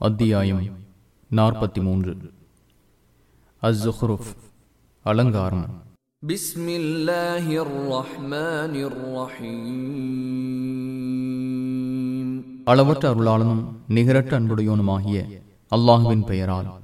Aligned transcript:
அத்தியாயம் 0.00 0.68
நாற்பத்தி 1.34 1.82
மூன்று 1.82 2.16
அஸ்ஸுஹ்ருஃப் 3.62 4.36
அலங்காரம் 5.02 5.82
அளவற்ற 12.64 13.14
அருளாளனும் 13.14 13.64
நிகரற்ற 13.88 14.40
அன்புடையோனுமாகிய 14.40 15.40
அல்லாஹுவின் 15.70 16.26
பெயரால். 16.26 16.80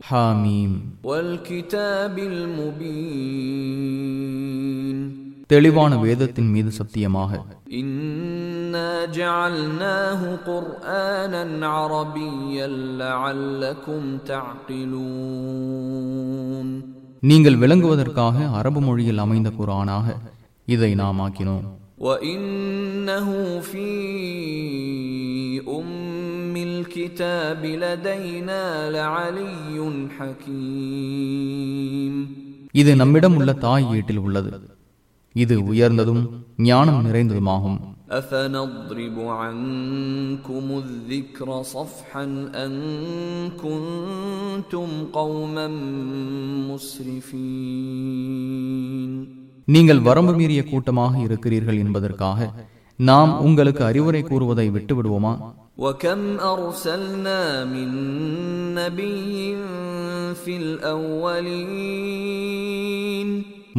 ஹாமீம். 0.00 0.80
வல் 1.02 1.40
கிதாபில் 1.40 2.58
முபீன். 2.58 5.25
தெளிவான 5.47 5.91
வேதத்தின் 6.03 6.51
மீது 6.53 6.69
சத்தியமாக 6.79 7.31
إنا 7.81 8.91
جعلناه 9.17 10.21
قرآنا 10.45 11.43
عربيا 11.75 12.67
لعلكم 13.01 14.01
تعقلون 15.71 16.67
நீங்கள் 17.23 17.59
விளங்குவதற்காக 17.61 18.37
அரபு 18.59 18.79
மொழியில் 18.81 19.23
அமைந்த 19.25 19.49
குரானாக 19.59 20.07
இதை 20.67 20.91
நாம் 21.01 21.21
ஆக்கினோம் 21.25 21.65
وإنه 22.01 23.27
في 23.61 23.89
أم 25.71 26.53
الكتاب 26.69 27.61
لدينا 27.83 28.61
لعلي 28.91 29.77
حكيم 30.17 32.13
இது 32.73 32.91
நம்மிடம் 32.95 33.35
உள்ள 33.39 33.51
தாய் 33.65 33.85
வீட்டில் 33.91 34.21
உள்ளது 34.25 34.49
இது 35.35 35.55
உயர்ந்ததும் 35.71 36.23
ஞானம் 36.65 37.05
நிறைந்ததுமாகும் 37.05 37.77
أفنضرب 38.13 39.17
عنكم 39.41 40.65
الذكر 40.77 41.63
صفحا 41.75 42.23
أن 42.55 42.71
كنتم 43.57 44.87
قوما 45.13 45.67
مسرفين 48.31 49.27
நீங்கள் 49.67 50.01
வரம்பு 50.01 50.33
மீறிய 50.33 50.63
கூட்டமாக 50.63 51.19
இருக்கிறீர்கள் 51.19 51.77
என்பதற்காக 51.77 52.53
நாம் 52.99 53.39
உங்களுக்கு 53.39 53.83
அறிவுரை 53.83 54.23
கூறுவதை 54.23 54.69
விட்டு 54.69 54.95
விடுவோமா 54.97 55.53
وكم 55.77 56.19
أرسلنا 56.51 57.65
من 57.65 57.87
نبي 58.75 59.55
في 60.35 60.57
الأولين 60.57 61.61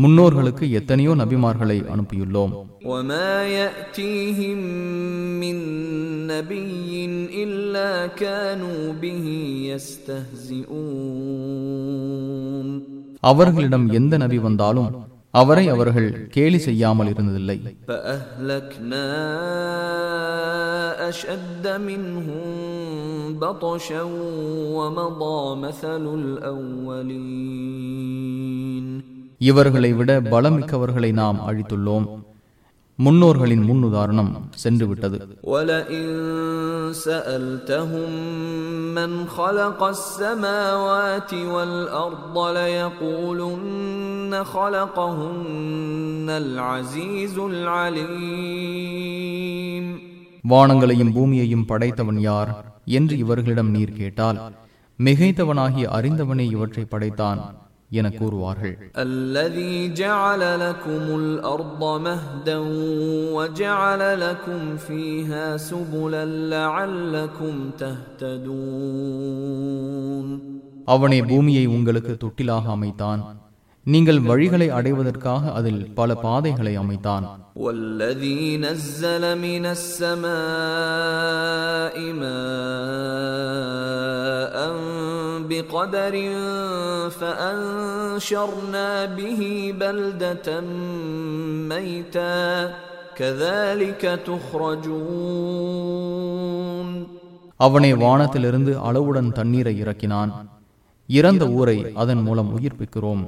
முன்னோர்களுக்கு 0.02 0.64
எத்தனையோ 0.78 1.12
நபிமார்களை 1.22 1.78
அனுப்பியுள்ளோம் 1.94 2.52
وما 2.84 3.32
يأتيهم 3.56 4.60
من 5.42 5.56
نبي 6.26 6.92
إلا 7.42 7.90
كانوا 8.16 8.82
به 9.02 9.26
يستهزئون 11.72 12.68
அவர்களிடம் 13.22 13.86
எந்த 13.98 14.14
நபி 14.24 14.38
வந்தாலும் 14.38 14.90
அவரை 15.34 15.64
அவர்கள் 15.68 16.08
கேலி 16.34 16.58
செய்யாமல் 16.58 17.10
இருந்ததில்லை 17.12 17.56
فأهلكنا 17.88 19.06
இவர்களை 29.37 29.93
விட 29.93 30.21
பலமிக்கவர்களை 30.21 31.11
நாம் 31.11 31.39
அழித்துள்ளோம். 31.47 32.25
முன்னோர்களின் 32.95 33.69
முன்னுதாரணம் 33.69 34.31
சென்றுவிட்டது. 34.63 35.19
வானங்களையும் 50.49 51.13
பூமியையும் 51.13 51.65
படைத்தவன் 51.65 52.19
யார் 52.19 52.81
என்று 52.85 53.17
இவர்களிடம் 53.17 53.69
நீர் 53.69 53.93
கேட்டால் 53.93 54.51
மிகைத்தவனாகி 55.03 55.85
அறிந்தவனே 55.85 56.39
இவற்றை 56.39 56.85
படைத்தான். 56.85 57.66
என 57.89 58.09
கூறுவார்கள். 58.09 58.73
அல்லதி 58.93 59.91
ஜஅல 59.99 60.41
லக்குமுல் 60.61 61.29
அர்த 61.51 61.91
மஹ்தன் 62.05 62.73
வ 63.35 63.45
ஜஅல 63.59 64.01
லக்கும் 64.23 64.67
ஃபீஹா 64.83 65.43
சுபுலல் 65.69 66.37
லஅல்லக்கும் 66.53 67.63
தஹ்ததூன். 67.81 70.31
அவனே 70.85 71.21
பூமியை 71.21 71.65
உங்களுக்கு 71.65 72.17
தொட்டிலாக 72.23 72.69
அமைத்தான். 72.69 73.45
நீங்கள் 73.86 74.20
வழிகளை 74.22 74.68
அடைவதற்காக 74.78 75.52
அதில் 75.58 75.82
பல 75.98 76.14
பாதைகளை 76.26 76.74
அமைத்தான் 76.82 77.24
والذي 77.58 78.58
نزل 78.58 79.38
من 79.38 79.68
السماء 79.68 80.34
ماء 82.22 84.56
بقدر 85.50 86.14
فأنشرنا 87.18 88.88
به 89.18 89.40
بلدة 89.80 90.48
ميتا 91.70 92.40
كذلك 93.16 94.02
تخرجون 95.82 96.88
அவனே 97.60 97.90
வானத்திலிருந்து 98.02 98.72
அளவுடன் 98.86 99.32
தண்ணீரை 99.32 99.74
இறக்கினான் 99.82 100.30
இறந்த 101.08 101.44
ஊரை 101.58 101.76
அதன் 102.02 102.22
மூலம் 102.26 102.50
உயிர்ப்பிக்கிறோம் 102.56 103.22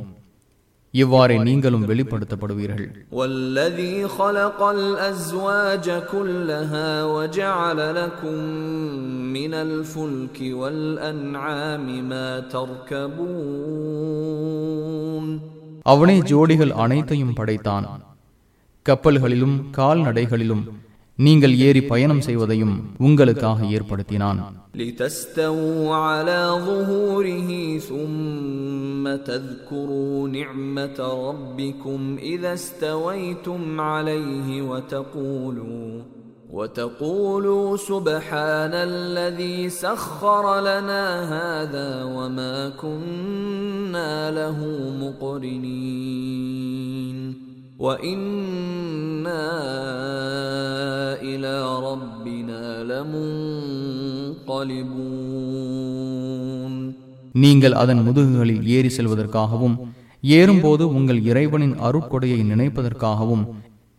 இவ்வாறே 0.95 1.37
நீங்களும் 1.49 1.87
வெளிப்படுத்தப்படுவீர்கள் 1.91 2.89
والذي 3.13 3.97
خلق 4.19 4.61
الأزواج 4.77 5.87
كلها 6.13 6.91
وجعل 7.07 7.79
لكم 7.95 8.37
من 9.37 9.53
الفلك 9.67 10.39
والأنعام 10.61 11.87
ما 12.11 12.29
تركبون 14.45 15.27
அவனே 15.87 16.17
ஜோடிகள் 16.31 16.73
அனைத்தையும் 16.83 17.35
படைத்தான் 17.35 17.87
கப்பல்களிலும் 18.87 19.57
கால்நடைகளிலும் 19.77 20.65
நீங்கள் 21.19 21.55
ஏறி 21.67 21.83
பயணம் 21.91 22.23
செய்வதையும் 22.29 22.77
உங்களுக்காக 23.07 23.59
ஏற்படுத்தினான் 23.77 24.41
لتستووا 24.75 25.95
على 26.07 26.41
ظهوره 26.69 27.51
ثم 27.91 29.05
تذكروا 29.31 30.29
نعمة 30.29 30.99
ربكم 31.29 32.01
إذا 32.23 32.53
استويتم 32.55 33.81
عليه 33.91 34.63
وتقولوا 34.63 36.03
وتقولوا 36.51 37.77
سبحان 37.91 38.75
الذي 38.91 39.59
سخر 39.85 40.45
لنا 40.61 41.05
هذا 41.37 41.91
وما 42.17 42.69
كنا 42.83 44.31
له 44.31 44.59
مقرنين 45.95 47.19
وإنا 47.79 49.45
إلى 51.25 51.55
ربنا 51.89 52.63
لمنقلبون 55.35 56.73
நீங்கள் 57.35 57.75
அதன் 57.75 58.01
முதுகுகளில் 58.07 58.65
ஏறி 58.75 58.91
செல்வதற்காகவும் 58.97 59.77
ஏறும்போது 60.35 60.85
உங்கள் 60.99 61.21
இறைவனின் 61.31 61.75
அருட்கொடையை 61.87 62.41
நினைப்பதற்காகவும் 62.45 63.43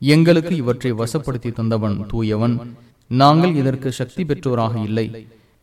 எங்களுக்கு 0.01 0.53
இவற்றை 0.55 0.91
வசப்படுத்தி 0.93 1.49
தந்தவன் 1.51 1.97
தூயவன் 2.11 2.55
நாங்கள் 3.09 3.53
இதற்கு 3.55 3.89
சக்தி 3.91 4.23
பெற்றோராக 4.23 4.75
இல்லை 4.83 5.05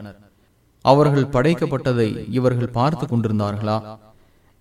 அவர்கள் 0.84 1.32
படைக்கப்பட்டதை 1.34 2.06
இவர்கள் 2.38 2.74
பார்த்து 2.76 3.04
கொண்டிருந்தார்களா 3.06 3.76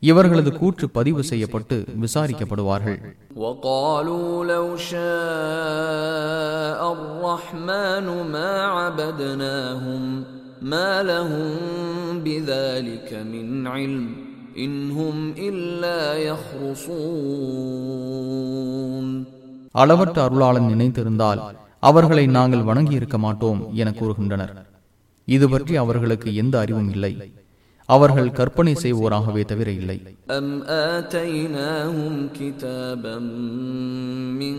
இவர்களது 0.03 0.51
கூற்று 0.59 0.85
பதிவு 0.97 1.21
செய்யப்பட்டு 1.31 1.77
விசாரிக்கப்படுவார்கள் 2.03 2.99
وقالوا 3.37 4.45
لو 4.45 4.77
شاء 4.89 6.81
الرحمن 6.97 8.05
ما 10.61 10.99
عبدناهم 10.99 11.01
ما 11.01 11.03
لهم 11.03 12.19
بذلك 12.19 13.13
من 13.13 13.67
علم 13.67 14.15
إن 14.57 14.91
هم 14.91 15.33
إلا 15.39 16.17
يخرصون 17.87 19.25
அளவற்ற 19.75 20.23
அருளாளன் 20.23 20.67
நினைத்திருந்தால் 20.67 21.57
அவர்களை 21.79 22.27
நாங்கள் 22.27 22.63
வணங்கி 22.63 22.95
இருக்க 22.95 23.17
மாட்டோம் 23.17 23.73
என 23.73 23.91
கூறுகின்றனர் 23.91 24.65
இது 25.27 25.49
பற்றி 25.49 25.75
அவர்களுக்கு 25.75 26.35
எந்த 26.35 26.59
அறிவும் 26.59 26.89
இல்லை 26.89 27.31
அவர்கள் 27.89 28.29
கற்பனை 28.29 28.75
செய்வோராகவே 28.75 29.43
தவிர 29.43 29.71
இல்லை 29.71 30.01
أم 30.29 30.63
آتيناهم 30.93 32.29
كتابا 32.39 33.19
من 34.41 34.57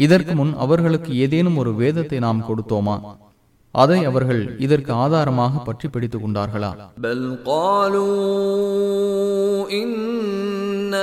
இதற்கு 0.06 0.34
முன் 0.34 0.52
அவர்களுக்கு 0.64 1.10
ஏதேனும் 1.24 1.58
ஒரு 1.62 1.72
வேதத்தை 1.80 2.18
நாம் 2.18 2.46
கொடுத்தோமா? 2.48 2.96
அதை 3.74 3.98
அவர்கள் 4.10 4.42
இதற்கு 4.58 4.92
ஆதாரமாக 5.02 5.58
பற்றி 5.58 5.88
பிடித்துக் 5.88 6.24
கொண்டார்களா? 6.24 6.70
இன்ன 9.80 10.94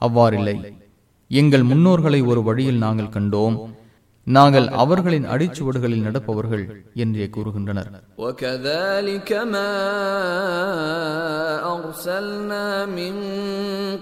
அவ்வாறில்லை 0.00 0.56
எங்கள் 1.30 1.64
முன்னோர்களை 1.70 2.20
ஒரு 2.30 2.40
வழியில் 2.42 2.82
நாங்கள் 2.82 3.14
கண்டோம் 3.16 3.56
நாங்கள் 4.26 4.66
அவர்களின் 4.82 5.26
அடிச்சுவடுகளில் 5.32 6.04
நடப்பவர்கள் 6.06 6.64
என்றே 7.02 7.26
கூறுகின்றனர் 7.28 7.90
وكذلك 8.18 9.30
ما 9.46 9.72
أرسلنا 11.76 12.66
من 12.98 13.14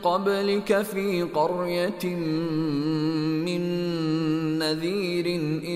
قبلك 0.03 0.71
في 0.85 1.07
قرية 1.33 2.05
من 3.47 3.63
نذير 4.59 5.27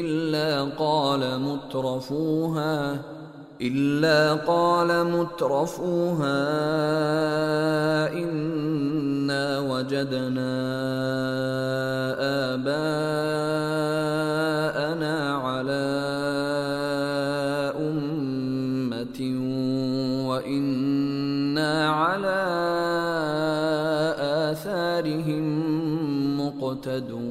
إلا 0.01 0.51
قال 0.77 1.23
مترفوها 1.41 2.75
إلا 3.64 4.34
قال 4.34 5.08
مترفوها 5.08 6.44
إنا 8.14 9.60
وجدنا 9.60 10.54
آباءنا 12.54 13.56
على 15.48 15.88
أمة 17.80 19.20
وإنا 20.28 21.72
على 21.90 22.42
آثارهم 24.52 25.46
مقتدون. 26.40 27.23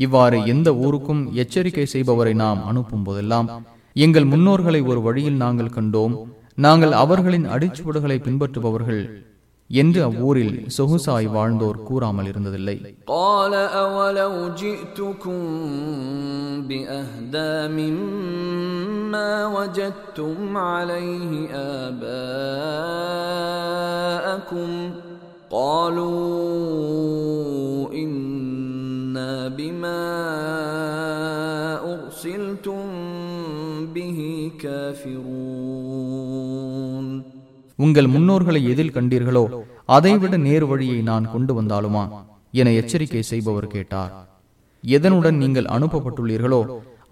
இவ்வாறு 0.00 0.38
எந்த 0.46 0.68
ஊருக்கும் 0.84 1.22
எச்சரிக்கை 1.42 1.86
செய்பவரை 1.92 2.34
நாம் 2.42 2.60
அனுப்பும் 2.70 3.04
போதெல்லாம் 3.06 3.48
எங்கள் 3.96 4.26
முன்னோர்களை 4.32 4.80
ஒரு 4.90 5.00
வழியில் 5.06 5.38
நாங்கள் 5.44 5.74
கண்டோம் 5.76 6.16
நாங்கள் 6.58 6.92
அவர்களின் 7.02 7.46
அடிச்சுவடுகளை 7.54 8.18
பின்பற்றுபவர்கள் 8.20 9.00
என்று 9.70 10.00
அவ்வூரில் 10.08 10.52
சொகுசாய் 10.76 11.28
வாழ்ந்தோர் 11.34 11.78
கூறாமல் 11.88 12.28
இருந்ததில்லை 12.32 12.76
قال 13.14 13.52
أولو 13.96 14.34
جئتكم 14.56 15.38
بأهدى 16.68 17.54
مما 17.78 19.30
وجدتم 19.48 20.36
عليه 20.68 21.30
آباءكم 23.36 24.68
قالوا 25.50 26.16
إنا 29.20 29.32
بما 29.50 30.00
أرسلتم 31.92 32.80
به 33.96 34.18
كافرون 36.16 37.06
உங்கள் 37.78 38.08
முன்னோர்களை 38.12 38.60
எதில் 38.72 38.94
கண்டீர்களோ 38.94 39.42
அதைவிட 39.94 40.34
நேர் 40.44 40.66
வழியை 40.70 40.98
நான் 41.08 41.26
கொண்டு 41.32 41.52
வந்தாலுமா 41.58 42.04
என 42.54 42.68
எச்சரிக்கை 42.80 43.22
செய்பவர் 43.30 43.72
கேட்டார் 43.74 44.12
எதனுடன் 44.84 45.36
நீங்கள் 45.42 45.70
அனுப்பப்பட்டுள்ளீர்களோ 45.76 46.60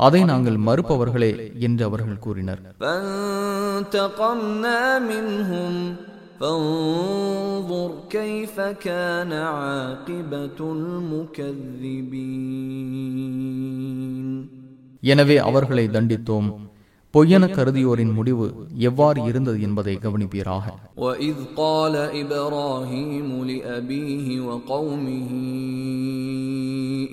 அதை 0.00 0.20
நாங்கள் 0.30 0.58
மறுப்பவர்களே 0.68 1.30
என்று 1.66 1.82
அவர்கள் 1.88 2.22
கூறினர் 2.24 2.60
فانتقمنا 3.74 4.80
منهم 5.10 5.72
فانظر 6.40 7.90
كيف 8.10 8.56
كان 8.86 9.32
عاقبة 9.32 10.58
المكذبين 13.14 14.32
எனவே 15.02 15.36
அவர்களை 15.40 15.84
தண்டித்தோம் 15.88 16.48
பொய்யென 17.14 17.44
கருதியோரின் 17.48 18.12
முடிவு 18.12 18.46
எவ்வாறு 18.88 19.18
இருந்தது 19.22 19.58
என்பதை 19.60 19.94
கவனிப்பீராக 19.98 20.64
وإذ 20.96 21.36
قال 21.56 21.94
إبراهيم 22.22 23.28
لأبيه 23.44 24.26
وقومه 24.40 25.30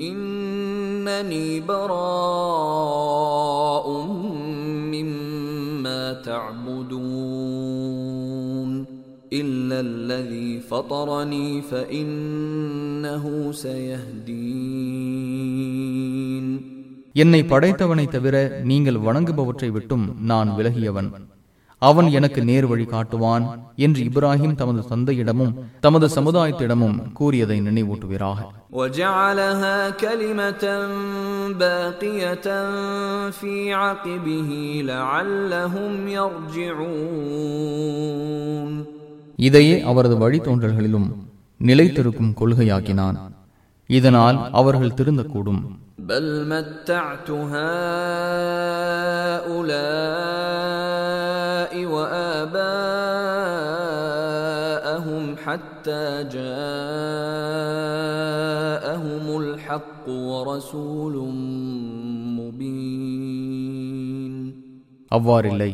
إنني 0.09 1.47
براء 2.81 3.87
مما 4.93 6.01
تعبدون 6.21 8.04
إلا 9.33 9.77
الذي 9.81 10.49
فطرني 10.61 11.49
فإنه 11.63 13.23
سيهدين 15.53 16.45
என்னை 17.15 17.41
படைத்தவனை 17.45 18.05
தவிர 18.07 18.35
நீங்கள் 18.69 18.99
வணங்குபவற்றை 19.05 19.69
விட்டும் 19.71 20.05
நான் 20.29 20.49
விலகியவன் 20.57 21.09
அவன் 21.81 22.07
எனக்கு 22.17 22.39
நேர் 22.49 22.67
வழி 22.71 22.85
காட்டுவான் 22.87 23.45
என்று 23.85 24.01
இப்ராஹிம் 24.09 24.57
தமது 24.59 24.81
தந்தையிடமும் 24.91 25.53
தமது 25.85 26.07
சமுதாயத்திடமும் 26.17 26.97
கூறியதை 27.19 27.57
நினைவூட்டுவீராக 27.67 28.39
وجعلها 28.73 29.77
كلمة 30.03 30.63
باقية 31.61 32.47
في 33.31 33.53
عقبه 33.75 34.49
لعلهم 34.85 35.93
يرجعون 37.21 38.94
இதையே 39.39 39.75
அவரது 39.81 40.15
வழித்தோன்றல்களிலும் 40.17 41.07
நிலைத்திருக்கும் 41.61 42.35
கொள்கையாக்கினான் 42.39 43.17
இதனால் 43.89 44.39
அவர்கள் 44.59 44.97
திருந்தக்கூடும் 44.99 45.61
بل 46.09 46.25
متعت 46.51 47.29
هؤلاء 50.41 51.73
وآباءهم 53.91 55.23
حتى 55.37 56.03
جاءهم 57.91 59.25
الحق 59.41 60.05
ورسول 60.29 61.15
مبين 62.39 64.33
அவ்வாறில்லை 65.11 65.71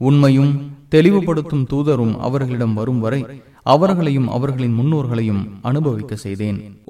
உண்மையும் 0.00 0.52
தெளிவுபடுத்தும் 0.95 1.65
தூதரும் 1.73 2.17
அவர்களிடம் 2.17 2.73
வரும் 2.73 2.99
வரை 2.99 3.25
அவர்களையும் 3.63 4.27
அவர்களின் 4.27 4.77
முன்னோர்களையும் 4.79 5.49
அனுபவிக்க 5.61 6.15
செய்தேன். 6.15 6.81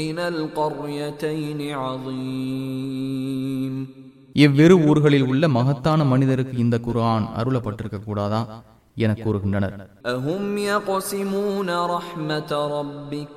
من 0.00 0.18
القريتين 0.32 1.60
عظيم 1.84 3.74
இவ்விரு 4.34 4.74
ஊர்களில் 4.88 5.26
உள்ள 5.26 5.44
மகத்தான 5.48 6.00
மனிதருக்கு 6.04 6.56
இந்த 6.58 6.76
குர்ஆன் 6.78 7.26
அருளப்பட்டிருக்க 7.36 7.98
கூடாதா 8.00 8.40
என 8.96 9.10
கூறுகின்றனர் 9.14 9.74
أهم 10.06 10.44
يقسمون 10.70 11.70
رحمة 11.96 12.50
ربك 12.76 13.36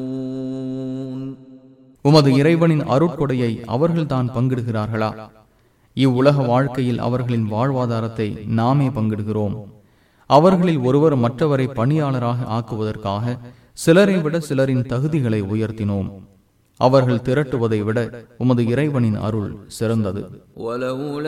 உமது 2.11 2.33
இறைவனின் 2.33 2.81
அருட்கொடையை 2.81 3.51
அவர்கள்தான் 3.65 4.29
பங்கிடுகிறார்களா? 4.35 5.29
இவ்வுலக 5.93 6.41
வாழ்க்கையில் 6.41 6.99
அவர்களின் 6.99 7.51
வாழ்வாதாரத்தை 7.51 8.47
நாமே 8.47 8.87
பங்கிடுகிறோம். 8.87 9.55
அவர்களில் 10.25 10.77
ஒருவர் 10.77 11.15
மற்றவரை 11.17 11.73
பணியாளராக 11.73 12.43
ஆக்குவதற்காக 12.57 13.37
சிலரை 13.73 14.17
விட 14.17 14.39
சிலரின் 14.39 14.83
தகுதிகளை 14.83 15.41
உயர்த்தினோம். 15.53 16.09
அவர்கள் 16.77 17.25
திரட்டுவதை 17.27 17.83
விட 17.83 18.23
உமது 18.37 18.65
இறைவனின் 18.65 19.15
அருள் 19.15 19.55
சிறந்தது. 19.67 20.43
ஒலவுல 20.55 21.27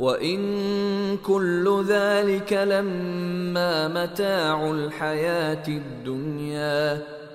وإن 0.00 0.38
كل 1.20 1.64
ذلك 1.88 2.50
لما 2.52 3.74
متاع 3.90 4.70
الحياة 4.70 5.66
الدنيا 5.80 6.82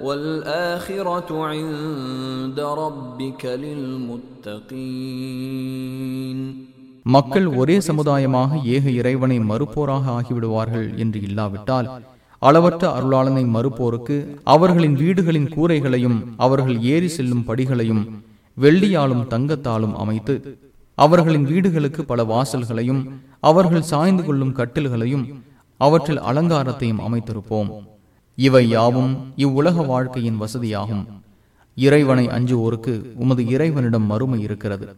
والآخرة 0.01 1.29
عند 1.45 2.59
ربك 2.81 3.43
للمتقين 5.75 6.39
மக்கள் 7.05 7.47
ஒரே 7.55 7.75
சமுதாயமாக 7.79 8.59
ஏக 8.65 8.85
இறைவனை 8.91 9.37
மறுப்போராக 9.41 10.05
ஆகிவிடுவார்கள் 10.11 10.87
என்று 10.97 11.19
இல்லாவிட்டால் 11.21 11.87
அளவற்ற 12.41 12.83
அருளாளனை 12.97 13.43
மறுப்போருக்கு 13.55 14.15
அவர்களின் 14.45 14.95
வீடுகளின் 14.95 15.49
கூரைகளையும் 15.55 16.17
அவர்கள் 16.37 16.77
ஏறி 16.85 17.07
செல்லும் 17.07 17.45
படிகளையும் 17.47 18.03
வெள்ளியாலும் 18.57 19.27
தங்கத்தாலும் 19.27 19.95
அமைத்து 19.95 20.35
அவர்களின் 21.04 21.44
வீடுகளுக்கு 21.44 22.04
பல 22.04 22.24
வாசல்களையும் 22.24 23.02
அவர்கள் 23.40 23.82
சாய்ந்து 23.82 24.24
கொள்ளும் 24.24 24.54
கட்டில்களையும் 24.54 25.24
அவற்றில் 25.76 26.20
அலங்காரத்தையும் 26.20 26.98
அமைத்திருப்போம். 26.98 27.70
இவை 28.34 28.68
யாவும் 28.68 29.32
இவ்வுலக 29.36 29.82
வாழ்க்கையின் 29.82 30.40
வசதியாகும். 30.40 31.06
இறைவனை 31.76 32.26
அஞ்சுவோருக்கு 32.26 33.02
உமது 33.14 33.46
இறைவனிடம் 33.46 34.02
மறுமை 34.02 34.40
இருக்கிறது. 34.40 34.88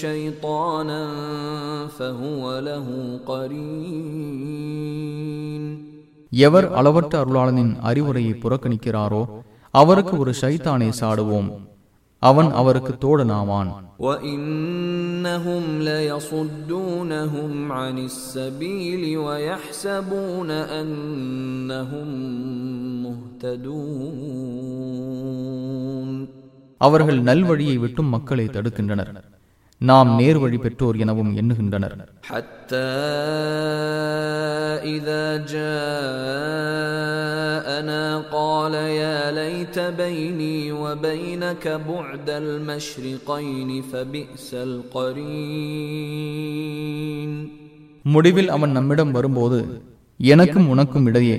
ஷைத்தான 0.00 0.90
எவர் 6.36 6.72
அளவற்ற 6.72 7.24
அருளாளனின் 7.24 7.78
அறிவுரையை 7.80 8.32
புறக்கணிக்கிறாரோ 8.32 9.22
அவருக்கு 9.70 10.18
ஒரு 10.18 10.34
சைத்தானை 10.40 10.92
சாடுவோம். 11.00 11.50
அவன் 12.18 12.50
அவருக்கு 12.50 12.94
தோழனாவான் 13.00 13.72
அவர்கள் 26.78 27.22
நல்வழியை 27.22 27.76
விட்டும் 27.78 28.06
மக்களை 28.06 28.46
தடுக்கின்றனர். 28.46 29.22
நாம் 29.83 30.09
நேர்வழி 30.19 30.57
பெற்றோர் 30.59 30.97
எனவும் 31.03 31.31
எண்ணுகின்றனர் 31.41 31.95
حتى 32.29 32.89
إذا 34.97 35.25
جاءنا 36.69 38.03
قال 38.29 38.73
يا 39.01 39.17
ليت 39.33 39.77
بيني 40.01 40.57
وبينك 40.73 41.65
بعد 41.89 42.27
المشرقين 42.43 43.69
فبئس 43.91 44.47
القرين 46.39 47.31
முடிவில் 48.05 48.53
அவன் 48.55 48.75
நம்மிடம் 48.77 49.11
வரும்போது 49.11 49.59
எனக்கும் 50.19 50.67
உனக்கும் 50.67 51.05
இடையே 51.05 51.37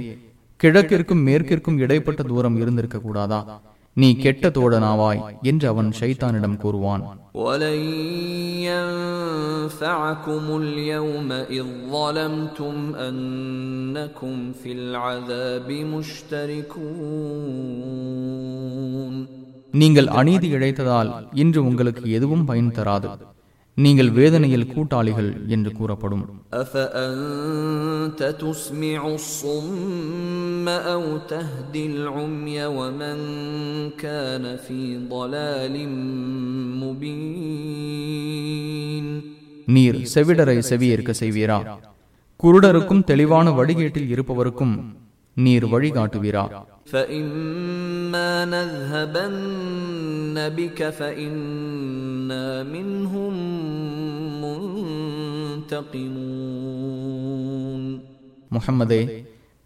கிழக்கிற்கும் 0.61 1.25
மேற்கிற்கும் 1.27 1.79
இடைப்பட்ட 1.79 2.21
தூரம் 2.23 2.57
இருந்திருக்க 2.57 2.99
கூடாதா 2.99 3.41
நீ 4.02 4.08
கெட்ட 4.16 4.50
தோழனாவாய் 4.50 5.22
என்று 5.42 5.68
அவன் 5.68 5.90
ஷைத்தானிடம் 6.00 6.58
கூறுவான். 6.58 7.04
நீங்கள் 19.72 20.08
அநீதி 20.08 20.50
இழைத்ததால் 20.54 21.12
இன்று 21.34 21.66
உங்களுக்கு 21.66 22.12
எதுவும் 22.12 22.46
பயன் 22.46 22.72
தராது. 22.72 23.10
நீங்கள் 23.77 24.11
வேதனையில் 24.17 24.71
கூட்டாளிகள் 24.73 25.29
என்று 25.55 25.71
கூறப்படும் 25.73 26.25
أفأنت 26.63 28.21
تسمع 28.41 29.01
الصم 29.15 30.67
أو 30.87 31.03
تهدي 31.27 31.85
العمي 31.87 32.59
ومن 32.79 33.19
كان 33.99 34.45
في 34.59 34.81
ضلال 35.09 35.75
مبين 37.71 39.07
நீர் 39.69 39.99
செவிடரை 40.13 40.59
செவியேற்க 40.71 41.11
செய்வீரா 41.21 41.59
குருடருக்கும் 42.41 43.07
தெளிவான 43.11 43.47
வழிகேட்டில் 43.59 44.11
இருப்பவருக்கும் 44.15 44.75
நீர் 45.37 45.67
வழிகாட்டுவீரா 45.73 46.45
فإما 46.87 48.31
نذهبن 48.47 49.35
بك 50.51 50.81
فإنا 50.91 52.47
منهم 52.65 53.35
منتقمون 56.81 57.83
முஹம்மதே 58.55 59.03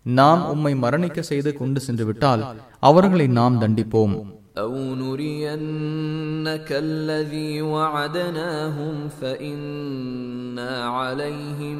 நாம் 0.07 0.43
உம்மை 0.53 0.73
மரணிக்க 0.83 1.19
செய்து 1.31 1.51
கொண்டு 1.61 1.79
சென்று 1.81 2.05
விட்டால் 2.09 2.43
அவர்களை 2.83 3.27
நாம் 3.39 3.61
தண்டிப்போம் 3.63 4.15
أو 4.57 4.73
نرينك 4.97 6.69
الذي 6.87 7.53
وعدناهم 7.65 8.95
فإنا 9.21 10.73
عليهم 10.97 11.79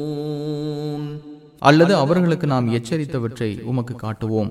مقتدرون 0.00 1.02
அல்லது 1.62 1.92
அவர்களுக்கு 2.02 2.46
நாம் 2.46 2.66
எச்சரித்தவற்றை 2.78 3.50
உமக்கு 3.70 3.94
காட்டுவோம் 3.96 4.50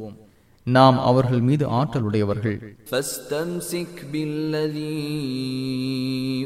நாம் 0.68 0.98
அவர்கள் 1.10 1.44
மீது 1.50 1.66
ஆற்றலுடையவர்கள் 1.80 2.58
فاستمسك 2.90 3.96
بالذي 4.12 5.06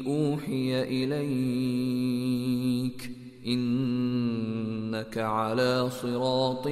أوحي 0.10 0.70
إليك 1.00 3.00
إنك 3.46 5.16
على 5.36 5.72
صراط 5.94 6.66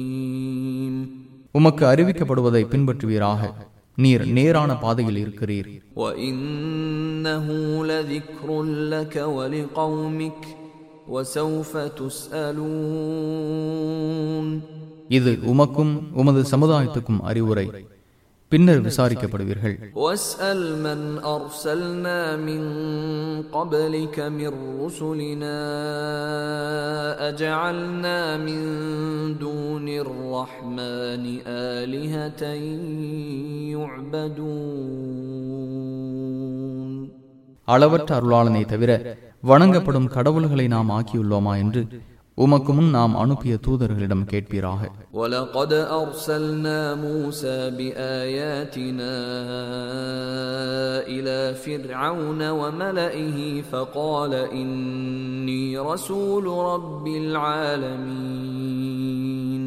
مستقيم 0.00 0.94
உமக்கு 1.54 1.84
அறிவிக்கப்படுவதை 1.86 2.60
பின்பற்றுவீராக 2.72 3.40
நீர் 3.98 4.24
நேரான 4.36 4.70
பாதையில் 4.84 5.18
இருக்கிறீர் 5.24 5.68
وإنه 5.96 7.46
لذكر 7.84 8.48
لك 8.94 9.16
ولقومك 9.36 10.42
وسوف 11.08 11.72
تسألون 13.20 14.73
இது 15.16 15.30
உமக்கும் 15.52 15.92
உமது 16.20 16.40
சமுதாயத்துக்கும் 16.52 17.22
அறிவுரை 17.30 17.66
பின்னர் 18.52 18.80
விசாரிக்கப்படுவீர்கள் 18.86 19.74
واسأل 19.96 20.60
من 20.80 21.00
أرسلنا 21.28 22.18
من 22.40 22.62
قبلك 23.52 24.16
من 24.38 24.52
رسلنا 24.80 25.58
أجعلنا 27.30 28.18
من 28.38 28.60
دون 29.38 29.86
الرحمن 30.04 31.24
آلهة 31.72 32.42
يعبدون 36.12 36.92
அளவற்ற 37.68 38.10
அருளாளனை 38.18 38.62
தவிர 38.64 38.90
வணங்கப்படும் 39.42 40.12
கடவுள்களை 40.14 40.66
நாம் 40.68 40.90
ஆக்கியுள்ளோமா 40.96 41.52
என்று 41.64 41.82
உமக்கு 42.38 42.72
முன் 42.72 42.90
நாம் 42.90 43.14
அனுப்பிய 43.22 43.54
தூதர்களிடம் 43.64 44.28
கேட்பீராக 44.30 44.80
ولقد 45.14 45.72
أرسلنا 46.00 46.78
موسى 46.98 47.58
بآياتنا 47.78 49.14
إلى 51.08 51.38
فرعون 51.56 52.40
وملئه 52.52 53.38
فقال 53.70 54.32
إني 54.54 55.62
رسول 55.90 56.44
رب 56.70 57.06
العالمين 58.40 59.62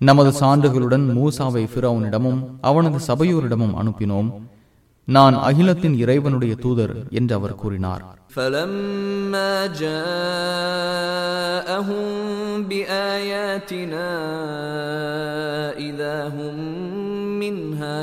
நமது 0.00 0.30
சான்றுகளுடன் 0.40 1.04
மூசாவை 1.16 1.62
ஃபிரௌனிடமும் 1.72 2.38
அவனது 2.68 2.98
சபையோரிடமும் 3.08 3.74
அனுப்பினோம் 3.80 4.28
நான் 5.08 5.36
அகிலத்தின் 5.48 5.96
இறைவனுடைய 6.02 6.52
தூதர் 6.56 6.94
என்று 7.10 7.32
அவர் 7.34 7.54
கூறினார் 7.54 8.02
فلما 8.34 9.52
جاءهم 11.40 12.06
بآياتنا 12.70 14.08
إذا 15.88 16.16
هم 16.28 16.56
منها 17.38 17.98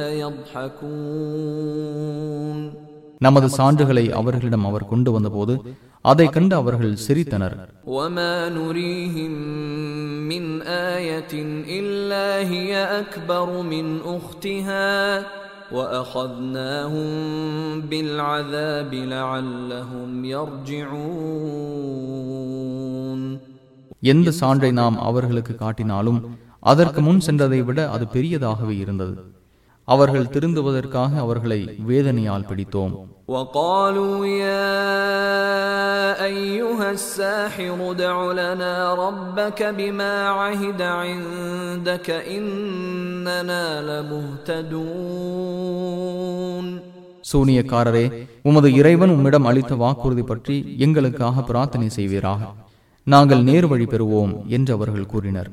يضحكون 1.48 2.58
நமது 3.26 3.48
சான்றுகளை 3.58 4.06
அவர்களிடம் 4.20 4.66
அவர் 4.66 4.90
கொண்டு 4.92 5.10
வந்தபோது 5.12 5.54
அதை 6.06 6.28
கண்டு 6.36 6.56
அவர்கள் 6.62 6.94
சிரித்தனர் 7.06 7.56
وما 7.98 8.36
نريهم 8.50 9.34
من 10.32 10.44
آية 10.96 11.34
إلا 11.80 12.28
هي 12.52 12.72
أكبر 13.02 13.48
من 13.74 13.86
أختها 14.16 14.88
وأخذناهم 15.72 17.08
بالعذاب 17.82 18.92
لعلهم 19.14 20.10
يرجعون 22.38 23.22
எந்த 24.04 24.30
சான்றை 24.40 24.70
நாம் 24.72 24.98
அவர்களுக்கு 25.00 25.54
காட்டினாலும் 25.56 26.20
அதற்கு 26.64 27.00
முன் 27.02 27.22
சென்றதை 27.28 27.60
விட 27.64 27.80
அது 27.90 28.06
பெரியதாகவே 28.16 28.76
இருந்தது 28.82 29.16
அவர்கள் 29.92 30.32
திருந்துவதற்காக 30.34 31.12
அவர்களை 31.26 31.60
வேதனையால் 31.90 32.50
பிடித்தோம் 32.50 32.96
وقالوا 33.30 34.18
يا 34.42 34.78
أيها 36.28 36.88
الساحر 36.92 37.78
ادع 37.84 38.16
لنا 38.34 38.74
ربك 38.96 39.60
بما 39.72 40.14
عهد 40.38 40.82
عندك 41.02 42.08
إننا 42.30 43.66
لمهتدون 45.58 46.66
சூனியக்காரரே 47.32 48.06
உமது 48.50 48.68
இறைவன் 48.80 49.14
உம்மிடம் 49.16 49.48
அளித்த 49.50 49.74
வாக்குறுதி 49.76 50.24
பற்றி 50.24 50.56
எங்களுக்காக 50.86 51.44
பிரார்த்தனை 51.50 51.88
செய்வீராக 51.98 52.42
நாங்கள் 53.05 53.43
நேர் 53.43 53.67
வழி 53.67 53.85
பெறுவோம் 53.85 54.47
என்று 54.47 54.73
அவர்கள் 54.73 55.07
கூறினர் 55.07 55.51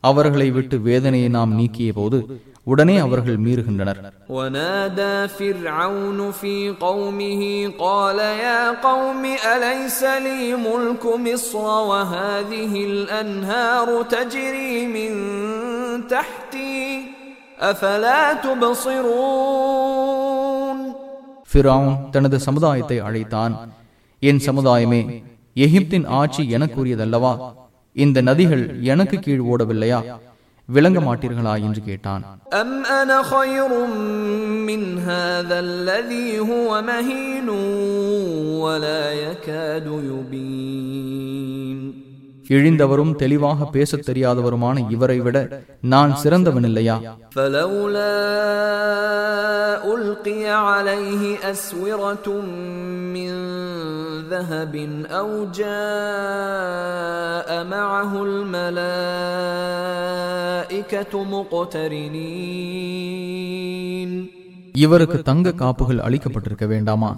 அவர்களை 0.00 0.50
விட்டு 0.50 0.80
வேதனையை 0.80 1.28
நாம் 1.28 1.54
நீக்கிய 1.54 1.92
போது 1.92 2.26
உடனே 2.64 2.96
அவர்கள் 2.96 3.38
மீறுகின்றனர். 3.38 4.12
தஹ்தீ 16.08 16.93
أفلا 17.63 18.21
تبصرون 18.45 19.89
ஃபிரௌன் 21.51 21.91
தனது 22.11 22.37
சமுதாயத்தை 22.39 22.97
அழைத்தான் 22.99 23.53
என் 24.21 24.41
சமுதாயமே 24.47 25.01
எகிப்தின் 25.55 26.05
ஆட்சி 26.19 26.43
எனக்குரியதல்லவா 26.55 27.33
இந்த 27.95 28.17
நதிகள் 28.21 28.63
எனக்கு 28.85 29.17
கீழ் 29.19 29.43
ஓடவில்லையா 29.51 29.99
விளங்க 30.69 30.99
மாட்டீர்களா 30.99 31.55
என்று 31.59 31.81
கேட்டான் 31.81 32.23
أم 32.53 32.69
இழிந்தவரும் 42.48 43.16
தெளிவாக 43.16 43.64
பேசத் 43.66 44.08
தெரியாதவருமான 44.08 44.90
இவரை 44.90 45.18
விட 45.20 45.36
நான் 45.80 46.16
சிறந்தவன் 46.16 46.64
இல்லையா? 46.64 46.96
இவருக்கு 64.74 65.22
தங்க 65.22 65.52
காப்புகள் 65.52 65.98
அளிக்கப்பட்டிருக்க 65.98 66.66
வேண்டாமா? 66.66 67.10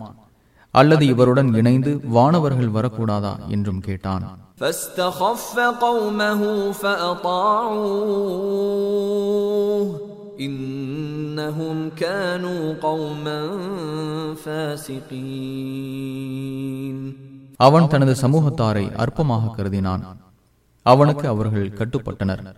அல்லது 0.77 1.07
இவருடன் 1.07 1.55
இணைந்து 1.55 2.01
வானவர்கள் 2.15 2.71
வரக்கூடாதா 2.71 3.33
என்றும் 3.49 3.81
கேட்டான். 3.81 4.39
அவன் 17.57 17.89
தனது 17.89 18.15
சமூகத்தாரை 18.23 19.07
அற்பமாக 19.07 19.51
கருதினான். 19.57 20.03
அவனுக்கு 20.83 21.29
அவர்கள் 21.29 21.71
கட்டுப்பட்டனர். 21.71 22.55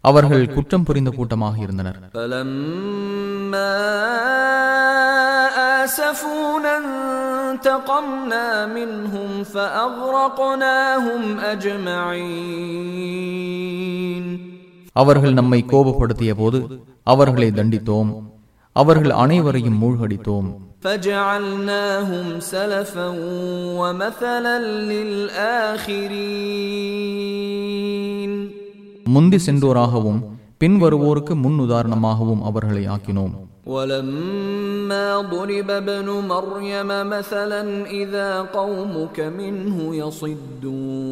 அவர்கள் 0.00 0.54
குற்றம் 0.54 0.84
புரிந்த 0.84 1.10
கூட்டமாக 1.10 1.58
இருந்தனர். 1.58 1.98
ஆசஃபூனன் 5.86 7.04
آسفونا 7.45 7.51
انتقمنا 7.51 8.45
منهم 8.67 9.29
فأغرقناهم 9.45 11.21
أجمعين 13.21 14.25
அவர்கள் 14.95 15.37
நம்மை 15.39 15.59
கோபப்படுத்திய 15.71 16.31
போது 16.39 16.59
அவர்களை 17.07 17.49
தண்டித்தோம் 17.57 18.09
அவர்கள் 18.75 19.13
அனைவரையும் 19.23 19.79
மூழ்கடித்தோம் 19.81 20.49
فجعلناهم 20.85 22.25
سلفا 22.51 23.07
ومثلا 23.79 24.55
للآخرين 27.31 28.31
முந்தி 29.15 29.39
சென்றோராகவும் 29.45 30.19
பின் 30.61 30.77
வருவோருக்கு 30.83 31.33
முன் 31.43 31.57
உதாரணமாகவும் 31.65 32.41
அவர்களை 32.49 32.83
ஆக்கினோம் 32.95 33.33
ولما 33.65 35.21
ضرب 35.31 35.69
ابن 35.73 36.07
مريم 36.27 36.89
مثلا 37.09 37.61
إذا 38.01 38.29
قومك 38.53 39.17
منه 39.39 39.77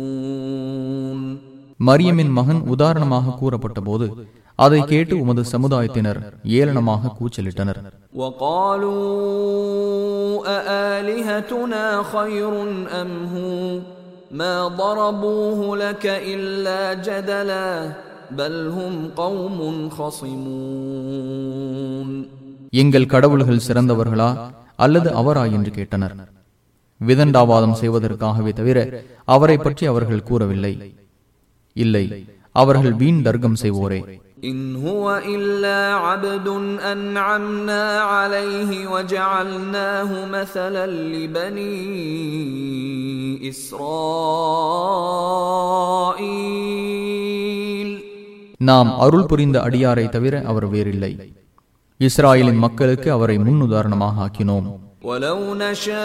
يصدون 0.10 1.40
மரியமின் 1.80 2.32
மகன் 2.38 2.62
உதாரணமாக 2.68 3.32
கூறப்பட்ட 3.32 3.82
போது 3.82 4.08
அதை 4.60 4.82
கேட்டு 4.84 5.14
உமது 5.24 5.44
சமுதாயத்தினர் 5.54 6.20
ஏளனமாக 6.58 7.14
கூச்சலிட்டனர் 7.20 7.80
وقالوا 9.10 10.48
أآلهتنا 10.60 11.86
خير 12.06 12.54
أم 13.02 13.12
هو 13.34 13.80
ما 14.32 14.56
ضربوه 14.80 15.78
لك 15.78 16.06
إلا 16.34 16.82
جدلا 17.08 17.70
بل 18.32 18.70
هم 18.70 19.10
قوم 19.16 19.90
خصمون 19.90 20.40
எங்கள் 22.81 23.07
கடவுள்கள் 23.07 23.67
சிறந்தவர்களா 23.69 24.31
அல்லது 24.77 25.09
அவரா 25.13 25.45
என்று 25.45 25.71
கேட்டனர். 25.71 26.15
விதண்டாவாதம் 27.07 27.77
செய்வதற்காகவே 27.81 28.53
தவிர 28.53 29.03
அவரை 29.25 29.57
பற்றி 29.57 29.87
அவர்கள் 29.87 30.23
கூறவில்லை. 30.23 30.73
இல்லை 31.73 32.07
அவர்கள் 32.53 32.93
வீண் 32.93 33.23
தர்க்கம் 33.23 33.57
செய்வோரே. 33.63 34.01
நாம் 48.59 48.91
அருள் 48.99 49.27
புரிந்த 49.27 49.61
அடியாரை 49.61 50.09
தவிர 50.09 50.43
அவர் 50.47 50.67
வேறில்லை. 50.67 51.13
இஸ்ராயலின் 52.00 52.62
மக்களுக்கு 52.66 53.10
அவரை 53.12 53.38
முன்னுதாரணமாக 53.38 54.16
ஆக்கினோம் 54.28 54.68
ولو 55.04 55.40
نشاء 55.56 56.00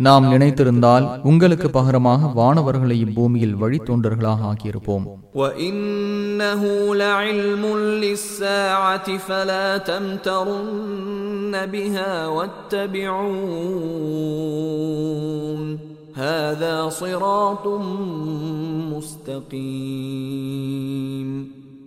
நாம் 0.00 0.32
நினைத்திருந்தால் 0.32 1.20
உங்களுக்கு 1.22 1.70
பகரமாக 1.70 2.30
வானவர்களை 2.36 3.04
இப்பூமியில் 3.04 3.56
வழித்தோன்றர்களாக 3.60 4.38
ஆக்கியிருப்போம். 4.50 5.02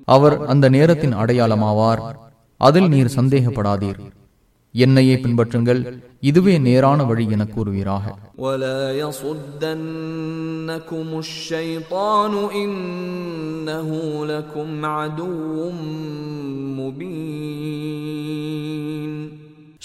அவர் 0.05 0.45
அந்த 0.45 0.69
நேரத்தின் 0.69 1.15
அடையாளமாவார். 1.15 2.01
அதில் 2.57 2.87
நீர் 2.87 3.13
சந்தேகப்படாதீர். 3.15 3.99
என்னையே 4.71 5.15
பின்பற்றுங்கள். 5.15 6.03
இதுவே 6.19 6.57
நேரான 6.57 7.03
வழி 7.03 7.27
என 7.29 7.47
கூறுவீராக. 7.55 8.01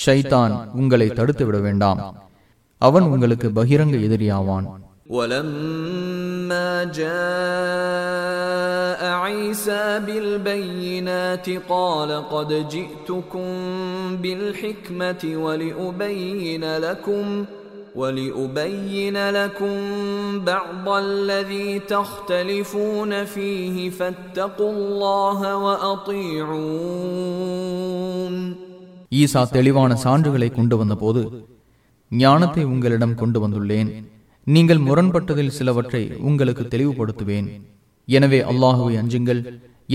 ஷைதான் 0.07 0.71
உங்களை 0.73 1.09
தடுத்து 1.09 1.47
விட 1.47 1.59
வேண்டாம். 1.59 2.29
அவன் 2.79 3.03
உங்களுக்கு 3.03 3.51
பகிரங்க 3.55 4.01
எதிரியாவான். 4.09 4.65
ولما 5.08 6.84
جاء 6.94 7.12
عيسى 9.24 10.00
بالبينات 10.06 11.50
قال 11.70 12.30
قد 12.30 12.68
جئتكم 12.70 13.48
بالحكمة 14.22 15.36
ولأبين 15.36 16.78
لكم 16.78 17.46
ولأبين 17.96 19.30
لكم 19.30 19.76
بعض 20.46 20.90
الذي 20.90 21.80
تختلفون 21.88 23.26
فيه 23.26 23.90
فاتقوا 23.90 24.72
الله 24.72 25.40
وأطيعون 26.92 28.56
ஈசா 29.14 29.50
தெளிவான 29.50 29.98
சான்றுகளை 30.04 30.50
கொண்டு 30.50 30.78
வந்தபோது 30.78 31.44
ஞானத்தை 32.12 32.64
உங்களிடம் 32.64 33.16
கொண்டு 33.16 33.40
வந்துள்ளேன் 33.40 34.06
நீங்கள் 34.55 34.81
முரண்பட்டதில் 34.89 35.55
சிலவற்றை 35.57 36.01
உங்களுக்கு 36.29 36.65
தெளிவுபடுத்துவேன். 36.65 37.49
எனவே 38.09 38.39
அல்லாஹுவை 38.51 38.93
அஞ்சுங்கள் 39.01 39.41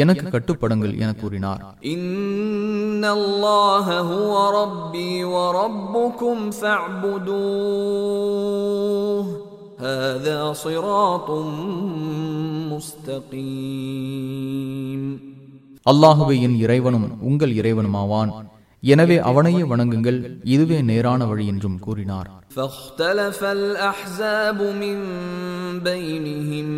எனக்கு 0.01 0.25
கட்டுப்படுங்கள் 0.33 0.95
என 1.03 1.09
கூறினார். 1.21 1.61
அல்லாஹுவை 15.91 16.37
என் 16.47 16.57
இறைவனும் 16.65 17.09
உங்கள் 17.21 17.53
இறைவனுமாவான். 17.61 18.31
எனவே 18.82 19.16
அவனையே 19.28 19.62
வணங்குங்கள் 19.64 20.18
இதுவே 20.54 20.78
நேரான 20.90 21.20
வழி 21.30 21.44
என்றும் 21.52 21.78
கூறினார் 21.84 22.28
فاختلف 22.56 23.40
الأحزاب 23.58 24.58
من 24.82 24.96
بينهم 25.82 26.68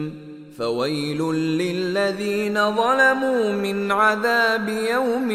فويل 0.58 1.20
للذين 1.60 2.56
ظلموا 2.72 3.52
من 3.64 3.92
عذاب 3.94 4.66
يوم 4.88 5.28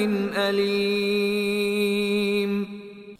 أليم 0.46 2.52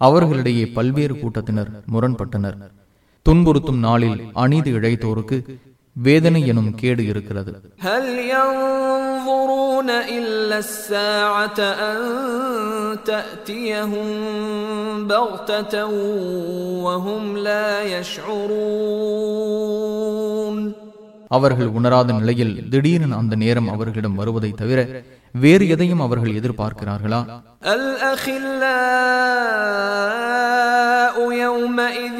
அவர்களிடையே 0.02 0.66
பல்வேறு 0.78 1.16
கூட்டத்தினர் 1.16 1.72
முரண்பட்டனர் 1.94 2.58
துன்புறுத்தும் 3.26 3.80
நாளில் 3.80 4.20
அநீதி 4.44 4.72
இழைத்தோருக்கு 4.78 5.38
வேதனை 5.98 6.42
எனும் 6.52 6.72
கேடு 6.82 7.04
இருக்கிறது 7.06 7.52
هل 7.88 8.06
ينظرون 8.34 9.90
إلا 10.18 10.58
الساعة 10.66 11.60
أن 11.90 12.00
تأتيهم 13.06 14.08
بغتة 15.08 15.74
وهم 16.86 17.24
لا 17.48 17.68
يشعرون 19.64 20.58
அவர்கள் 21.32 21.70
உணராத 21.78 22.10
நிலையில் 22.20 22.54
திடீரென 22.72 23.14
அந்த 23.22 23.34
நேரம் 23.44 23.70
அவர்களிடம் 23.76 24.18
வருவதை 24.20 24.52
தவிர 24.62 24.80
வேறு 25.36 25.66
எதையும் 25.74 26.04
அவர்கள் 26.06 26.38
எதிர்பார்க்கிறார்களா 26.40 27.22
الأخلاء 30.24 31.16
يومئذ 31.44 32.20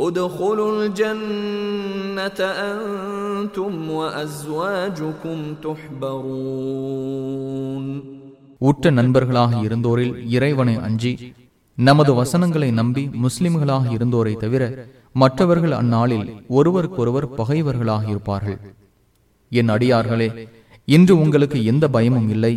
ادخلوا 0.00 0.70
الجنة 0.74 2.38
أنتم 2.66 3.72
وأزواجكم 3.92 5.36
تحبرون 6.46 7.86
உற்ற 8.60 8.84
நண்பர்களாக 8.90 9.52
இருந்தோரில் 9.66 10.14
இறைவனை 10.36 10.74
அஞ்சி 10.86 11.12
நமது 11.78 12.12
வசனங்களை 12.18 12.68
நம்பி 12.72 13.02
முஸ்லிம்களாக 13.24 13.84
இருந்தோரை 13.96 14.32
தவிர 14.36 14.62
மற்றவர்கள் 15.14 15.74
அந்நாளில் 15.78 16.26
ஒருவருக்கொருவர் 16.56 17.28
பகைவர்களாக 17.38 18.04
இருப்பார்கள் 18.12 18.58
என் 19.52 19.72
அடியார்களே 19.74 20.28
இன்று 20.88 21.14
உங்களுக்கு 21.16 21.58
எந்த 21.64 21.84
பயமும் 21.88 22.28
இல்லை 22.34 22.52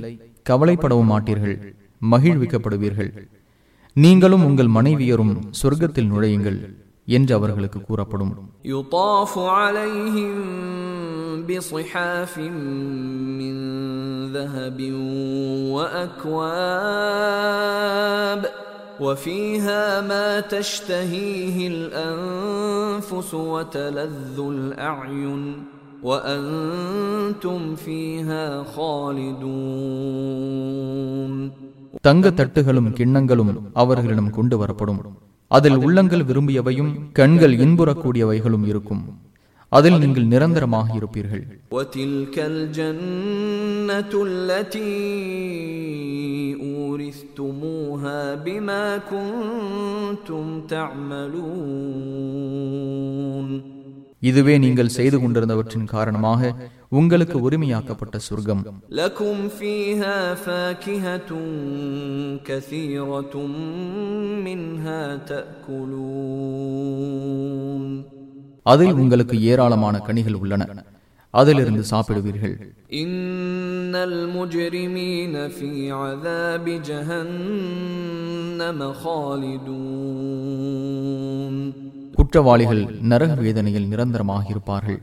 கவலைப்படவும் 0.45 1.11
மாட்டீர்கள் 1.13 1.57
மகிழ்விக்கப்படுவீர்கள் 2.05 3.11
நீங்களும் 3.95 4.45
உங்கள் 4.45 4.75
மனைவியரும் 4.75 5.33
சொர்க்கத்தில் 5.59 6.09
நுழையுங்கள் 6.11 6.59
என்று 7.07 7.33
அவர்களுக்கு 7.35 7.81
கூறப்படும் 7.81 8.33
يطاف 8.65 9.33
عليهم 9.57 10.35
بصحاف 11.47 12.33
من 13.39 13.55
ذهب 14.33 14.79
وأكواب 17.49 18.41
وفيها 18.99 19.83
ما 20.01 20.27
تشتهيه 20.53 21.57
الأنفس 21.67 23.29
وتلذ 23.53 24.37
الأعين 24.55 25.41
وأنتم 26.03 27.59
فيها 27.77 28.43
خالدون 30.29 31.33
தங்க 32.01 32.25
தட்டுகளும் 32.29 32.89
கிண்ணங்களும் 32.93 33.51
அவர்களிடம் 33.73 34.29
கொண்டு 34.29 34.55
வரப்படும் 34.57 34.99
அதில் 35.56 35.78
உள்ளங்கள் 35.84 36.24
விரும்பியவையும் 36.30 36.92
கண்கள் 37.12 37.54
இன்புறக்கூடியவைகளும் 37.56 38.66
இருக்கும். 38.72 39.02
அதில் 39.68 39.98
நீங்கள் 39.98 40.26
நிரந்தரமாக 40.32 40.88
இருப்பீர்கள். 40.94 41.44
இதுவே 54.20 54.54
நீங்கள் 54.58 54.94
செய்து 54.98 55.16
கொண்டிருந்தவற்றின் 55.20 55.90
காரணமாக 55.96 56.54
உங்களுக்கு 57.00 57.40
உரிமையாக்கப்பட்ட 57.40 58.18
சொர்க்கம். 58.18 58.62
லகும் 58.90 59.44
ஃபீஹா 59.56 60.14
ஃபாகிஹத்தும் 60.44 61.52
கஸீரத்தும் 62.48 63.60
மின்ஹா 64.46 64.98
தஅகுலூன் 65.28 66.02
அதில் 68.62 68.92
உங்களுக்கு 68.92 69.42
ஏராளமான 69.42 69.94
கனிகள் 69.98 70.34
உள்ளன. 70.34 70.82
அதிலிருந்து 71.34 71.84
சாப்பிடுவீர்கள். 71.90 72.52
இன்னல் 72.88 74.20
முஜ்ரிமீன 74.34 75.34
ஃபீ 75.56 75.70
அஸாபி 76.02 76.76
ஜஹன்னம 76.88 78.80
குற்றவாளிகள் 82.34 82.84
நரக 83.00 83.34
வேதனையில் 83.34 83.88
நிரந்தரமாக 83.88 84.46
இருப்பார்கள் 84.48 85.00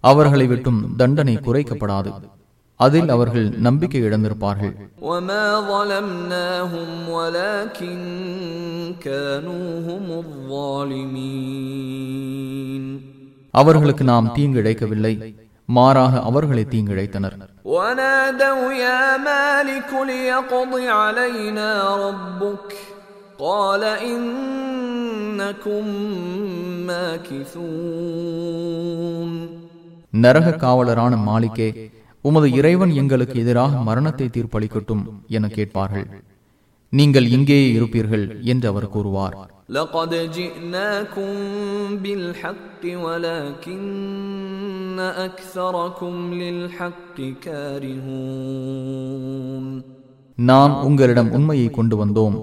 அவர்களை 0.00 0.46
விட்டும் 0.46 0.96
தண்டனை 0.96 1.36
குறைக்கப்படாது. 1.36 2.12
அதில் 2.76 3.08
அவர்கள் 3.08 3.48
நம்பிக்கை 3.48 4.02
இழந்திருப்பார்கள். 4.02 4.74
அவர்களுக்கு 13.50 14.04
நாம் 14.04 14.32
தீங்கு 14.34 14.62
இழைக்கவில்லை. 14.62 15.42
மாறாக 15.66 16.20
அவர்களை 16.20 16.66
தீங்கிழைத்தனர். 16.70 17.36
நரக 30.10 30.50
காவலரான 30.50 31.16
மாளிகே 31.16 31.90
உமது 32.20 32.50
இறைவன் 32.50 32.90
எங்களுக்கு 32.90 33.40
எதிராக 33.40 33.76
மரணத்தை 33.76 34.30
தீர்ப்பளிக்கட்டும் 34.32 35.02
என 35.28 35.48
கேட்பார்கள். 35.48 36.06
நீங்கள் 36.90 37.26
இங்கேயே 37.26 37.78
இருப்பீர்கள் 37.78 38.42
என்று 38.42 38.68
அவர் 38.68 38.88
கூறுவார். 38.88 39.53
لقد 39.69 40.11
جئناكم 40.31 41.31
بالحق 41.95 42.83
ولكن 42.97 43.81
أكثركم 45.19 46.13
للحق 46.33 47.17
كارهون 48.39 49.65
நாம் 50.37 50.73
உங்களிடம் 50.87 51.31
உண்மையை 51.37 51.67
கொண்டு 51.69 51.95
வந்தோம் 51.95 52.35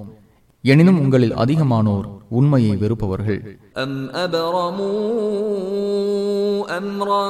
எனினும் 0.65 1.01
உங்களில் 1.03 1.35
அதிகமானோர் 1.43 2.07
உண்மையை 2.31 2.75
வெறுப்பவர்கள் 2.77 3.41
أم 3.77 3.93
أبرموا 4.17 5.03
أمرا 6.79 7.27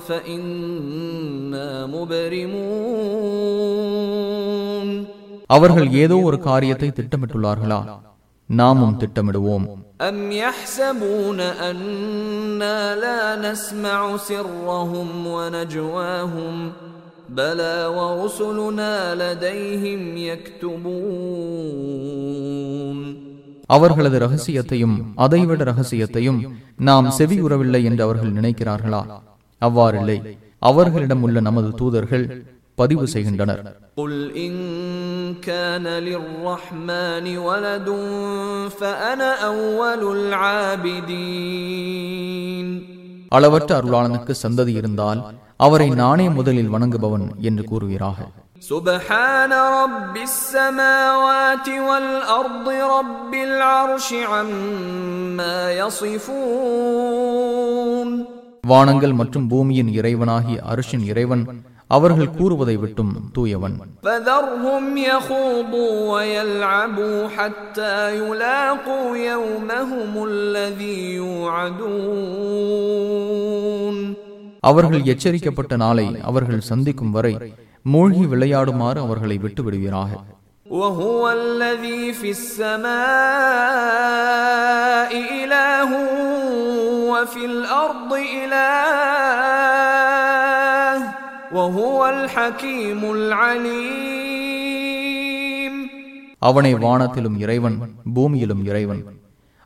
فإنا 0.00 1.68
مبرمون 3.50 4.88
அவர்கள் 5.50 5.88
ஏதோ 6.02 6.16
ஒரு 6.28 6.38
காரியத்தை 6.40 6.88
திட்டமிட்டுள்ளார்களா 6.90 7.78
நாமும் 8.48 8.98
திட்டமிடுவோம் 9.00 9.66
أم 10.02 10.18
يحسبون 10.34 11.40
أنا 11.62 12.78
لا 12.96 13.20
نسمع 13.46 13.98
سرهم 14.28 15.08
ونجواهم 15.28 16.54
بلى 17.30 17.76
ورسلنا 17.96 18.92
لديهم 19.14 20.00
يكتبون 22.00 22.98
அவர்களது 23.70 24.16
ரகசியத்தையும் 24.24 24.94
அதைவிட 25.24 25.60
ரகசியத்தையும் 25.70 26.40
நாம் 26.88 27.08
செவியுறவில்லை 27.18 27.80
என்று 27.88 28.02
அவர்கள் 28.06 28.36
நினைக்கிறார்களா 28.38 29.02
அவ்வாறில்லை 29.62 30.16
அவர்களிடம் 30.62 31.22
உள்ள 31.26 31.38
நமது 31.48 31.70
தூதர்கள் 31.80 32.24
பதிவு 32.78 33.04
செய்கின்றனர் 33.14 33.62
قل 33.96 34.12
إن 34.44 34.54
كان 35.42 35.86
للرحمن 36.00 37.26
ولد 37.40 37.88
فأنا 38.72 39.30
أول 39.50 40.02
العابدين 41.70 42.66
அளவற்ற 43.32 43.70
அருளாளனுக்கு 43.78 44.32
சந்ததி 44.36 44.72
இருந்தால் 44.80 45.20
அவரை 45.60 45.88
நானே 46.00 46.26
முதலில் 46.38 46.72
வணங்குபவன் 46.74 47.26
என்று 47.48 47.64
கூறுவீராக 47.70 48.18
سبحان 48.70 49.52
رب 49.78 50.16
السماوات 50.22 51.68
والأرض 51.86 52.66
رب 52.96 53.32
العرش 53.46 54.08
عما 54.30 55.58
يصفون 57.10 58.08
வானங்கள் 58.64 59.14
மற்றும் 59.20 59.46
பூமியின் 59.52 59.90
இறைவனாகிய 59.98 60.56
அரிசின் 60.70 61.04
இறைவன் 61.10 61.42
அவர்கள் 61.90 62.34
கூறுவதை 62.38 62.76
விட்டும் 62.82 63.12
தூயவன் 63.36 63.76
فذرهم 64.04 64.84
يخوضوا 65.08 65.92
ويلعبوا 66.12 67.18
حتى 67.36 67.96
يلاقوا 68.18 69.08
يومهم 69.30 70.12
الذي 70.30 71.00
يوعدون 72.50 73.96
அவர்கள் 74.62 75.04
எச்சரிக்கப்பட்ட 75.12 75.72
நாளை 75.84 76.06
அவர்கள் 76.30 76.66
சந்திக்கும் 76.70 77.14
வரை 77.16 77.32
மூழ்கி 77.84 78.24
விளையாடுமாறு 78.32 78.98
அவர்களை 79.06 79.36
விட்டு 79.44 79.60
விடுவீராக 79.66 80.10
وهو 80.66 81.22
الذي 81.40 82.04
في 82.12 82.28
السماء 84.20 85.12
إله 85.40 85.90
وفي 87.12 87.42
الأرض 87.44 88.10
إله 88.36 90.23
وهو 91.52 92.00
الحكيم 92.08 93.00
العليم 94.50 95.74
அவனை 96.48 96.72
வானத்திலும் 96.84 97.36
இறைவன் 97.38 97.76
பூமியிலும் 98.16 98.62
இறைவன் 98.64 99.02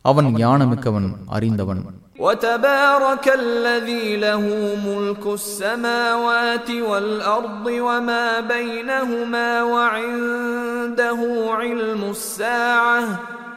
அவன் 0.04 0.28
ஞானமிக்கவன் 0.36 1.08
அறிந்தவன் 1.36 1.82
وتبارك 2.18 3.26
الذي 3.42 4.06
له 4.16 4.42
ملك 4.86 5.24
السماوات 5.40 6.68
والأرض 6.90 7.66
وما 7.88 8.26
بينهما 8.54 9.50
وعنده 9.64 11.20
علم 11.52 12.02
الساعة 12.10 13.00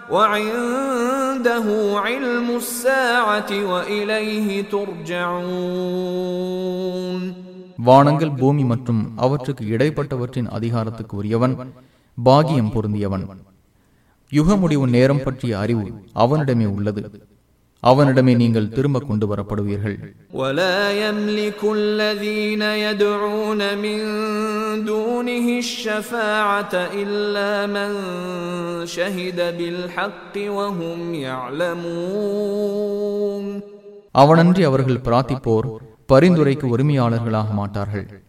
وعنده 0.10 1.68
علم 2.00 2.48
الساعة 2.56 3.52
وإليه 3.72 4.48
ترجعون 5.78 7.22
வானங்கள் 7.88 8.38
பூமி 8.40 8.64
மற்றும் 8.72 9.02
அவற்றுக்கு 9.24 9.64
இடைப்பட்டவற்றின் 9.74 10.50
அதிகாரத்துக்கு 10.58 11.16
உரியவன் 11.22 11.56
பாகியம் 12.18 12.72
பொருந்தியவன் 12.76 13.26
யுக 14.32 14.56
முடிவு 14.62 14.86
நேரம் 14.94 15.24
பற்றிய 15.26 15.54
அறிவு 15.64 15.86
அவனிடமே 16.22 16.68
உள்ளது 16.74 17.02
அவனிடமே 17.84 18.34
நீங்கள் 18.36 18.74
திரும்ப 18.76 18.98
கொண்டு 19.02 19.26
வரப்படுவீர்கள் 19.32 19.96
ولا 20.34 20.80
يملك 21.02 21.62
الذين 21.80 22.64
يدعون 22.86 23.62
من 23.78 23.98
دونه 24.86 25.48
الشفاعة 25.60 26.74
إلا 27.02 27.52
من 27.76 27.90
شهد 28.88 29.40
بالحق 29.58 30.36
وهم 30.50 31.00
يعلمون 32.18 33.46
அவனன்றி 34.16 34.62
அவர்கள் 34.66 35.04
பிரார்த்திப்போர் 35.04 35.68
பரிந்துரைக்கு 36.13 36.67
உரிமையாளர்களாக 36.77 37.51
மாட்டார்கள். 37.51 38.23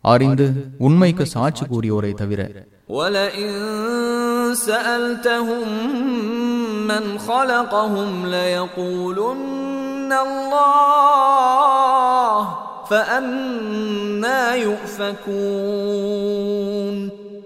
அறிந்து 0.00 0.52
உண்மைக்கு 0.78 1.26
சாட்சி 1.26 1.64
கூறியோரை 1.64 2.14
தவிர. 2.14 2.50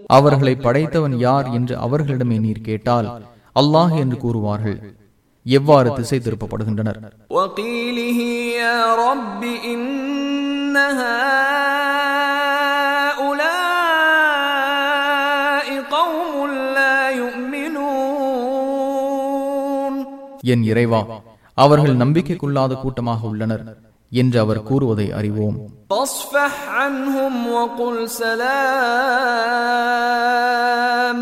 அவர்களை 0.07 0.55
படைத்தவன் 0.57 1.19
யார் 1.19 1.49
என்று 1.51 1.77
அவர்களிடமே 1.77 2.41
நீர் 2.41 2.61
கேட்டால் 2.61 3.23
அல்லாஹ் 3.61 3.97
என்று 3.97 4.17
கூறுவார்கள். 4.17 4.98
எவ்வாறு 5.48 5.90
திசை 5.98 6.18
திருப்பப்படுகின்றனர் 6.20 7.00
وقيله 7.30 8.20
يا 8.62 8.96
رب 9.06 9.42
إن 9.66 10.76
هؤلاء 14.74 15.68
قوم 15.92 16.48
لا 16.78 16.98
يؤمنون 18.74 19.94
என் 20.52 20.64
இறைவா 20.72 21.02
அவர்கள் 21.58 22.00
நம்பிக்கைக்குள்ளாத 22.04 22.72
கூட்டமாக 22.84 23.22
உள்ளனர் 23.32 23.64
என்று 24.12 24.38
அவர் 24.44 24.66
கூறுவதை 24.70 25.08
அறிவோம் 25.20 25.58
فاصفح 25.92 26.54
عنهم 26.78 27.34
وقل 27.50 27.96
سلام 29.84 31.18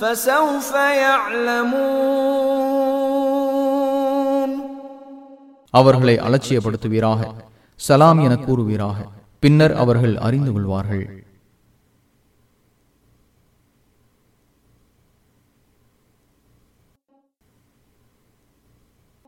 فسوف 0.00 0.70
يعلمون 1.00 2.30
அவர்களை 5.75 6.15
அலட்சியப்படுத்துவீராக. 6.17 7.21
சலாம் 7.75 8.19
என 8.19 8.35
கூறுவீராக. 8.35 8.95
பின்னர் 9.39 9.73
அவர்கள் 9.73 10.17
அறிந்து 10.17 10.51
கொள்வார்கள் 10.51 11.24